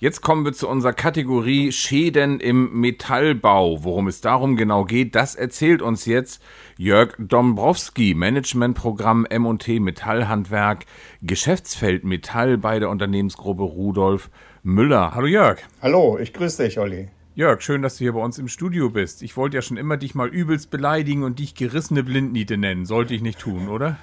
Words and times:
Jetzt 0.00 0.22
kommen 0.22 0.46
wir 0.46 0.54
zu 0.54 0.66
unserer 0.66 0.94
Kategorie 0.94 1.72
Schäden 1.72 2.40
im 2.40 2.80
Metallbau. 2.80 3.84
Worum 3.84 4.08
es 4.08 4.22
darum 4.22 4.56
genau 4.56 4.86
geht, 4.86 5.14
das 5.14 5.34
erzählt 5.34 5.82
uns 5.82 6.06
jetzt 6.06 6.42
Jörg 6.78 7.12
Dombrowski, 7.18 8.14
Managementprogramm 8.14 9.26
M&T 9.26 9.78
Metallhandwerk, 9.78 10.86
Geschäftsfeld 11.20 12.04
Metall 12.04 12.56
bei 12.56 12.78
der 12.78 12.88
Unternehmensgruppe 12.88 13.62
Rudolf 13.62 14.30
Müller. 14.62 15.14
Hallo 15.14 15.26
Jörg. 15.26 15.58
Hallo, 15.82 16.18
ich 16.18 16.32
grüße 16.32 16.64
dich, 16.64 16.78
Olli. 16.78 17.08
Jörg, 17.34 17.60
schön, 17.60 17.82
dass 17.82 17.98
du 17.98 18.04
hier 18.04 18.14
bei 18.14 18.22
uns 18.22 18.38
im 18.38 18.48
Studio 18.48 18.88
bist. 18.88 19.20
Ich 19.20 19.36
wollte 19.36 19.58
ja 19.58 19.62
schon 19.62 19.76
immer 19.76 19.98
dich 19.98 20.14
mal 20.14 20.28
übelst 20.28 20.70
beleidigen 20.70 21.24
und 21.24 21.38
dich 21.40 21.54
gerissene 21.54 22.02
Blindniete 22.02 22.56
nennen. 22.56 22.86
Sollte 22.86 23.12
ich 23.12 23.20
nicht 23.20 23.38
tun, 23.38 23.68
oder? 23.68 23.98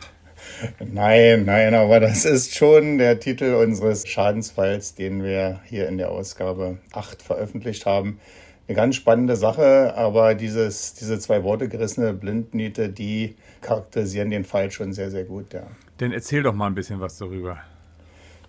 Nein, 0.80 1.46
nein, 1.46 1.74
aber 1.74 2.00
das 2.00 2.26
ist 2.26 2.56
schon 2.56 2.98
der 2.98 3.20
Titel 3.20 3.54
unseres 3.56 4.08
Schadensfalls, 4.08 4.96
den 4.96 5.24
wir 5.24 5.60
hier 5.66 5.88
in 5.88 5.98
der 5.98 6.12
Ausgabe 6.12 6.78
8 6.94 7.22
veröffentlicht 7.22 7.86
haben. 7.86 8.20
Eine 8.68 8.76
ganz 8.76 8.96
spannende 8.96 9.36
Sache, 9.36 9.94
aber 9.96 10.36
dieses, 10.36 10.94
diese 10.94 11.20
zwei 11.20 11.44
Worte 11.44 11.70
gerissene 11.70 12.14
Blindniete, 12.14 12.90
die 12.90 13.36
charakterisieren 13.62 14.30
den 14.30 14.44
Fall 14.44 14.72
schon 14.72 14.92
sehr, 14.94 15.10
sehr 15.10 15.24
gut, 15.24 15.54
ja. 15.54 15.64
Dann 16.00 16.12
erzähl 16.12 16.44
doch 16.44 16.54
mal 16.54 16.68
ein 16.68 16.76
bisschen 16.76 17.00
was 17.00 17.18
darüber. 17.18 17.60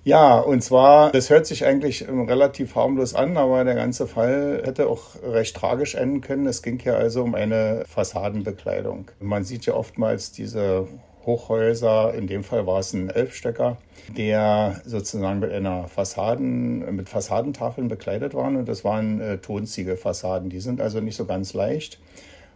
Ja, 0.05 0.39
und 0.39 0.63
zwar, 0.63 1.13
das 1.13 1.29
hört 1.29 1.47
sich 1.47 1.67
eigentlich 1.67 2.07
relativ 2.09 2.75
harmlos 2.75 3.15
an, 3.15 3.37
aber 3.37 3.63
der 3.65 3.75
ganze 3.75 4.07
Fall 4.07 4.63
hätte 4.65 4.89
auch 4.89 5.23
recht 5.23 5.55
tragisch 5.55 5.95
enden 5.95 6.23
können. 6.23 6.47
Es 6.47 6.63
ging 6.63 6.79
hier 6.79 6.97
also 6.97 7.23
um 7.23 7.35
eine 7.35 7.85
Fassadenbekleidung. 7.87 9.11
Man 9.21 9.45
sieht 9.45 9.67
ja 9.67 9.75
oftmals 9.75 10.33
diese 10.33 10.89
Hochhäuser. 11.29 12.15
In 12.15 12.27
dem 12.27 12.43
Fall 12.43 12.67
war 12.67 12.81
es 12.81 12.93
ein 12.93 13.11
Elfstöcker, 13.11 13.77
der 14.17 14.81
sozusagen 14.85 15.39
mit 15.39 15.53
einer 15.53 15.87
Fassaden, 15.87 16.97
mit 16.97 17.09
Fassadentafeln 17.09 17.87
bekleidet 17.87 18.35
waren. 18.35 18.57
Und 18.57 18.69
das 18.69 18.83
waren 18.85 19.21
äh, 19.21 19.39
Tonziegelfassaden. 19.39 20.51
Die 20.51 20.61
sind 20.61 20.81
also 20.81 21.01
nicht 21.01 21.17
so 21.17 21.27
ganz 21.27 21.55
leicht. 21.55 22.01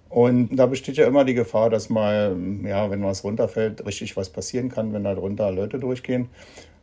Und 0.08 0.56
da 0.56 0.66
besteht 0.66 0.96
ja 0.96 1.06
immer 1.06 1.24
die 1.24 1.34
Gefahr, 1.34 1.70
dass 1.70 1.88
mal, 1.88 2.36
ja, 2.64 2.90
wenn 2.90 3.02
was 3.02 3.24
runterfällt, 3.24 3.86
richtig 3.86 4.16
was 4.16 4.28
passieren 4.28 4.68
kann, 4.68 4.92
wenn 4.92 5.04
da 5.04 5.14
drunter 5.14 5.50
Leute 5.52 5.78
durchgehen. 5.78 6.28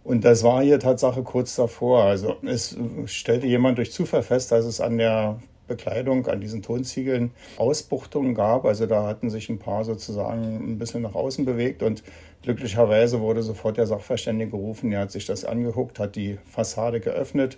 Und 0.03 0.25
das 0.25 0.43
war 0.43 0.63
hier 0.63 0.79
Tatsache 0.79 1.23
kurz 1.23 1.55
davor. 1.55 2.05
Also 2.05 2.37
es 2.43 2.77
stellte 3.05 3.45
jemand 3.47 3.77
durch 3.77 3.91
Zufall 3.91 4.23
fest, 4.23 4.51
dass 4.51 4.65
es 4.65 4.79
an 4.79 4.97
der 4.97 5.39
Bekleidung, 5.69 6.27
an 6.27 6.41
diesen 6.41 6.61
Tonziegeln 6.61 7.31
Ausbuchtungen 7.57 8.35
gab. 8.35 8.65
Also 8.65 8.85
da 8.85 9.07
hatten 9.07 9.29
sich 9.29 9.47
ein 9.47 9.59
paar 9.59 9.85
sozusagen 9.85 10.73
ein 10.73 10.77
bisschen 10.77 11.01
nach 11.01 11.15
außen 11.15 11.45
bewegt 11.45 11.81
und 11.81 12.03
glücklicherweise 12.43 13.21
wurde 13.21 13.41
sofort 13.41 13.77
der 13.77 13.87
Sachverständige 13.87 14.51
gerufen. 14.51 14.91
Er 14.91 15.01
hat 15.01 15.11
sich 15.11 15.25
das 15.25 15.45
angeguckt, 15.45 15.99
hat 15.99 16.17
die 16.17 16.37
Fassade 16.43 16.99
geöffnet 16.99 17.57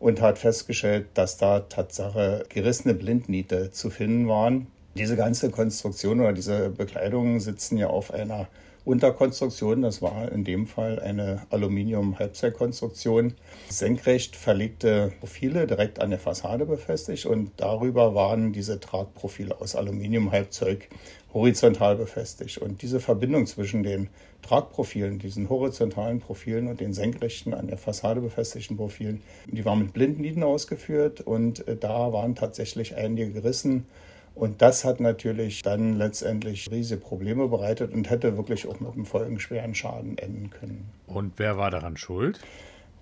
und 0.00 0.20
hat 0.20 0.38
festgestellt, 0.38 1.06
dass 1.14 1.36
da 1.36 1.60
Tatsache 1.60 2.44
gerissene 2.48 2.94
Blindniete 2.94 3.70
zu 3.70 3.88
finden 3.88 4.26
waren. 4.26 4.66
Diese 4.96 5.16
ganze 5.16 5.50
Konstruktion 5.50 6.20
oder 6.20 6.32
diese 6.32 6.70
Bekleidungen 6.70 7.38
sitzen 7.38 7.78
ja 7.78 7.86
auf 7.86 8.12
einer 8.12 8.48
Unterkonstruktion. 8.84 9.82
Das 9.82 10.02
war 10.02 10.30
in 10.32 10.44
dem 10.44 10.66
Fall 10.66 10.98
eine 10.98 11.46
Aluminium-Halbzeitkonstruktion. 11.50 13.34
Senkrecht 13.68 14.36
verlegte 14.36 15.12
Profile 15.20 15.66
direkt 15.66 16.00
an 16.00 16.10
der 16.10 16.18
Fassade 16.18 16.66
befestigt 16.66 17.26
und 17.26 17.52
darüber 17.56 18.14
waren 18.14 18.52
diese 18.52 18.80
Tragprofile 18.80 19.60
aus 19.60 19.76
Aluminium-Halbzeug 19.76 20.88
horizontal 21.32 21.96
befestigt. 21.96 22.58
Und 22.58 22.82
diese 22.82 23.00
Verbindung 23.00 23.46
zwischen 23.46 23.82
den 23.82 24.08
Tragprofilen, 24.42 25.18
diesen 25.18 25.48
horizontalen 25.48 26.20
Profilen 26.20 26.66
und 26.66 26.80
den 26.80 26.92
senkrechten 26.92 27.54
an 27.54 27.68
der 27.68 27.78
Fassade 27.78 28.20
befestigten 28.20 28.76
Profilen, 28.76 29.22
die 29.46 29.64
war 29.64 29.76
mit 29.76 29.92
Blindnieten 29.92 30.42
ausgeführt 30.42 31.20
und 31.20 31.66
äh, 31.68 31.76
da 31.76 32.12
waren 32.12 32.34
tatsächlich 32.34 32.96
einige 32.96 33.30
gerissen 33.30 33.86
und 34.34 34.62
das 34.62 34.84
hat 34.84 35.00
natürlich 35.00 35.62
dann 35.62 35.96
letztendlich 35.98 36.70
riesige 36.70 37.00
Probleme 37.00 37.48
bereitet 37.48 37.92
und 37.92 38.10
hätte 38.10 38.36
wirklich 38.36 38.66
auch 38.66 38.80
mit 38.80 38.92
einem 38.92 39.06
folgenschweren 39.06 39.74
Schaden 39.74 40.18
enden 40.18 40.50
können. 40.50 40.90
Und 41.06 41.34
wer 41.36 41.56
war 41.56 41.70
daran 41.70 41.96
schuld? 41.96 42.40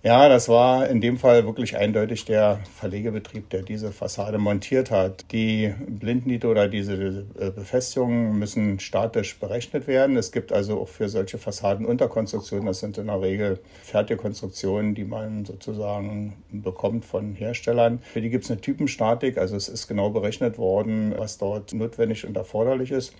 Ja, 0.02 0.30
das 0.30 0.48
war 0.48 0.88
in 0.88 1.02
dem 1.02 1.18
Fall 1.18 1.44
wirklich 1.44 1.76
eindeutig 1.76 2.24
der 2.24 2.60
Verlegebetrieb, 2.74 3.50
der 3.50 3.60
diese 3.60 3.92
Fassade 3.92 4.38
montiert 4.38 4.90
hat. 4.90 5.30
Die 5.30 5.74
Blindniete 5.86 6.48
oder 6.48 6.68
diese 6.68 7.26
äh, 7.38 7.50
Befestigungen 7.50 8.38
müssen 8.38 8.80
statisch 8.80 9.38
berechnet 9.38 9.86
werden. 9.86 10.16
Es 10.16 10.32
gibt 10.32 10.54
also 10.54 10.80
auch 10.80 10.88
für 10.88 11.10
solche 11.10 11.36
Fassaden 11.36 11.84
Unterkonstruktionen, 11.84 12.64
das 12.64 12.80
sind 12.80 12.96
in 12.96 13.08
der 13.08 13.20
Regel 13.20 13.58
Fertigkonstruktionen, 13.82 14.94
die 14.94 15.04
man 15.04 15.44
sozusagen 15.44 16.32
bekommt 16.50 17.04
von 17.04 17.34
Herstellern. 17.34 17.98
Für 18.02 18.22
die 18.22 18.30
gibt 18.30 18.44
es 18.44 18.50
eine 18.50 18.62
Typenstatik, 18.62 19.36
also 19.36 19.54
es 19.54 19.68
ist 19.68 19.86
genau 19.86 20.08
berechnet 20.08 20.56
worden, 20.56 21.12
was 21.14 21.36
dort 21.36 21.74
notwendig 21.74 22.26
und 22.26 22.38
erforderlich 22.38 22.90
ist. 22.90 23.12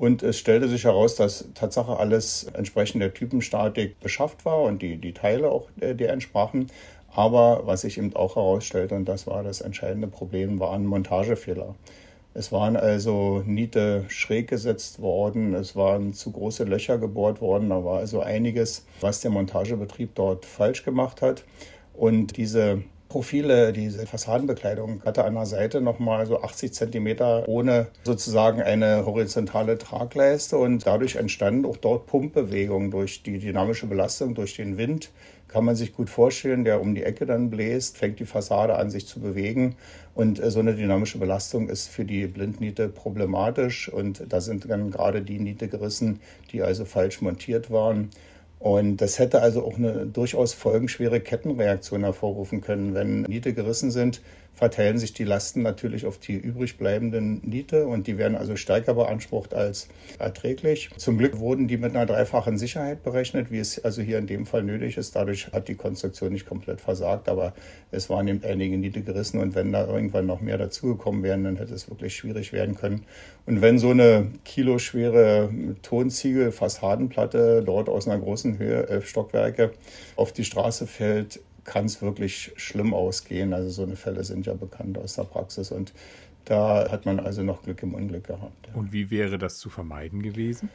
Und 0.00 0.22
es 0.22 0.38
stellte 0.38 0.66
sich 0.66 0.84
heraus, 0.84 1.14
dass 1.14 1.44
Tatsache 1.52 1.98
alles 1.98 2.44
entsprechend 2.54 3.02
der 3.02 3.12
Typenstatik 3.12 4.00
beschafft 4.00 4.46
war 4.46 4.62
und 4.62 4.80
die, 4.80 4.96
die 4.96 5.12
Teile 5.12 5.50
auch 5.50 5.68
äh, 5.78 5.94
der 5.94 6.14
entsprachen. 6.14 6.68
Aber 7.12 7.66
was 7.66 7.82
sich 7.82 7.98
eben 7.98 8.16
auch 8.16 8.36
herausstellte, 8.36 8.94
und 8.94 9.04
das 9.04 9.26
war 9.26 9.42
das 9.42 9.60
entscheidende 9.60 10.08
Problem, 10.08 10.58
waren 10.58 10.86
Montagefehler. 10.86 11.74
Es 12.32 12.50
waren 12.50 12.78
also 12.78 13.42
Niete 13.44 14.06
schräg 14.08 14.48
gesetzt 14.48 15.02
worden, 15.02 15.52
es 15.52 15.76
waren 15.76 16.14
zu 16.14 16.30
große 16.32 16.64
Löcher 16.64 16.96
gebohrt 16.96 17.42
worden, 17.42 17.68
da 17.68 17.84
war 17.84 17.98
also 17.98 18.20
einiges, 18.20 18.86
was 19.02 19.20
der 19.20 19.30
Montagebetrieb 19.30 20.14
dort 20.14 20.46
falsch 20.46 20.82
gemacht 20.82 21.20
hat. 21.20 21.44
Und 21.92 22.38
diese 22.38 22.84
Profile, 23.10 23.72
diese 23.72 24.06
Fassadenbekleidung 24.06 25.02
hatte 25.04 25.24
an 25.24 25.34
der 25.34 25.44
Seite 25.44 25.80
nochmal 25.80 26.26
so 26.26 26.42
80 26.42 26.72
Zentimeter 26.72 27.46
ohne 27.48 27.88
sozusagen 28.04 28.62
eine 28.62 29.04
horizontale 29.04 29.78
Tragleiste 29.78 30.56
und 30.56 30.86
dadurch 30.86 31.16
entstanden 31.16 31.66
auch 31.66 31.76
dort 31.76 32.06
Pumpbewegungen 32.06 32.92
durch 32.92 33.24
die 33.24 33.40
dynamische 33.40 33.88
Belastung, 33.88 34.36
durch 34.36 34.54
den 34.54 34.78
Wind. 34.78 35.10
Kann 35.48 35.64
man 35.64 35.74
sich 35.74 35.92
gut 35.92 36.08
vorstellen, 36.08 36.62
der 36.62 36.80
um 36.80 36.94
die 36.94 37.02
Ecke 37.02 37.26
dann 37.26 37.50
bläst, 37.50 37.98
fängt 37.98 38.20
die 38.20 38.26
Fassade 38.26 38.76
an 38.76 38.90
sich 38.90 39.08
zu 39.08 39.18
bewegen 39.18 39.74
und 40.14 40.38
äh, 40.38 40.48
so 40.52 40.60
eine 40.60 40.76
dynamische 40.76 41.18
Belastung 41.18 41.68
ist 41.68 41.88
für 41.88 42.04
die 42.04 42.28
Blindniete 42.28 42.88
problematisch 42.88 43.88
und 43.88 44.22
da 44.28 44.40
sind 44.40 44.70
dann 44.70 44.92
gerade 44.92 45.22
die 45.22 45.40
Niete 45.40 45.66
gerissen, 45.66 46.20
die 46.52 46.62
also 46.62 46.84
falsch 46.84 47.20
montiert 47.20 47.72
waren. 47.72 48.10
Und 48.60 48.98
das 48.98 49.18
hätte 49.18 49.40
also 49.40 49.64
auch 49.64 49.78
eine 49.78 50.06
durchaus 50.06 50.52
folgenschwere 50.52 51.20
Kettenreaktion 51.20 52.04
hervorrufen 52.04 52.60
können. 52.60 52.94
Wenn 52.94 53.22
Niete 53.22 53.54
gerissen 53.54 53.90
sind, 53.90 54.20
verteilen 54.60 54.98
sich 54.98 55.14
die 55.14 55.24
Lasten 55.24 55.62
natürlich 55.62 56.04
auf 56.04 56.18
die 56.18 56.36
übrig 56.36 56.76
bleibenden 56.76 57.40
Niete 57.42 57.86
und 57.86 58.06
die 58.06 58.18
werden 58.18 58.36
also 58.36 58.56
stärker 58.56 58.92
beansprucht 58.92 59.54
als 59.54 59.88
erträglich. 60.18 60.90
Zum 60.98 61.16
Glück 61.16 61.38
wurden 61.38 61.66
die 61.66 61.78
mit 61.78 61.96
einer 61.96 62.04
dreifachen 62.04 62.58
Sicherheit 62.58 63.02
berechnet, 63.02 63.50
wie 63.50 63.58
es 63.58 63.82
also 63.82 64.02
hier 64.02 64.18
in 64.18 64.26
dem 64.26 64.44
Fall 64.44 64.62
nötig 64.62 64.98
ist. 64.98 65.16
Dadurch 65.16 65.50
hat 65.52 65.68
die 65.68 65.76
Konstruktion 65.76 66.34
nicht 66.34 66.44
komplett 66.44 66.82
versagt, 66.82 67.30
aber 67.30 67.54
es 67.90 68.10
waren 68.10 68.28
eben 68.28 68.42
einige 68.44 68.76
Niete 68.76 69.00
gerissen 69.00 69.40
und 69.40 69.54
wenn 69.54 69.72
da 69.72 69.86
irgendwann 69.86 70.26
noch 70.26 70.42
mehr 70.42 70.58
dazugekommen 70.58 71.22
wären, 71.22 71.44
dann 71.44 71.56
hätte 71.56 71.72
es 71.72 71.88
wirklich 71.88 72.14
schwierig 72.14 72.52
werden 72.52 72.74
können. 72.74 73.06
Und 73.46 73.62
wenn 73.62 73.78
so 73.78 73.90
eine 73.90 74.26
kiloschwere 74.44 75.48
Tonziegel-Fassadenplatte 75.80 77.62
dort 77.64 77.88
aus 77.88 78.06
einer 78.06 78.20
großen 78.20 78.49
Höhe, 78.58 78.88
elf 78.88 79.08
Stockwerke, 79.08 79.72
auf 80.16 80.32
die 80.32 80.44
Straße 80.44 80.86
fällt, 80.86 81.40
kann 81.64 81.84
es 81.84 82.02
wirklich 82.02 82.52
schlimm 82.56 82.94
ausgehen. 82.94 83.52
Also 83.52 83.70
so 83.70 83.82
eine 83.82 83.96
Fälle 83.96 84.24
sind 84.24 84.46
ja 84.46 84.54
bekannt 84.54 84.98
aus 84.98 85.14
der 85.14 85.24
Praxis 85.24 85.70
und 85.70 85.92
da 86.44 86.90
hat 86.90 87.06
man 87.06 87.20
also 87.20 87.42
noch 87.42 87.62
Glück 87.62 87.82
im 87.82 87.94
Unglück 87.94 88.26
gehabt. 88.26 88.68
Ja. 88.68 88.74
Und 88.74 88.92
wie 88.92 89.10
wäre 89.10 89.38
das 89.38 89.58
zu 89.58 89.68
vermeiden 89.68 90.22
gewesen? 90.22 90.70